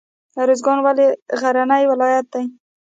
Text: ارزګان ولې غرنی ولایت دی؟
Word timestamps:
ارزګان 0.41 0.79
ولې 0.81 1.05
غرنی 1.39 1.83
ولایت 1.91 2.25
دی؟ 2.33 2.43